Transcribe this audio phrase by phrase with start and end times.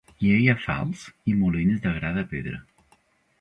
[0.11, 1.03] Hi havia falçs
[1.33, 2.59] i molins de gra de pedra.